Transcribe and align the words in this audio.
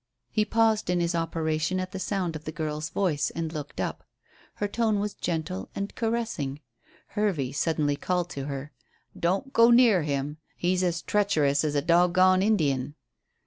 He 0.31 0.45
paused 0.45 0.89
in 0.89 0.99
his 0.99 1.13
operation 1.13 1.79
at 1.79 1.91
the 1.91 1.99
sound 1.99 2.35
of 2.35 2.45
the 2.45 2.51
girl's 2.51 2.89
voice, 2.89 3.29
and 3.29 3.53
looked 3.53 3.79
up. 3.79 4.03
Her 4.55 4.67
tone 4.67 4.99
was 4.99 5.13
gentle 5.13 5.69
and 5.75 5.93
caressing. 5.93 6.59
Hervey 7.09 7.51
suddenly 7.51 7.97
called 7.97 8.31
to 8.31 8.45
her. 8.45 8.71
"Don't 9.15 9.53
go 9.53 9.69
near 9.69 10.01
him. 10.01 10.37
He's 10.55 10.81
as 10.81 11.03
treacherous 11.03 11.63
as 11.63 11.75
a 11.75 11.83
dogone 11.83 12.41
Indian." 12.41 12.95